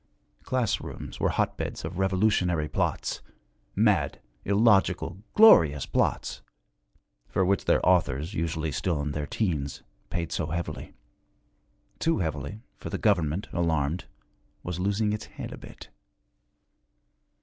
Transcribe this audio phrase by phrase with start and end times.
[0.41, 3.21] Class rooms were hotbeds of revolutionary plots,
[3.75, 6.41] mad, illogical, glorious plots,
[7.27, 10.95] for which their authors, usually still in their teens, paid so heavily.
[11.99, 14.05] Too heavily, for the government, alarmed,
[14.63, 15.89] was losing its head a bit.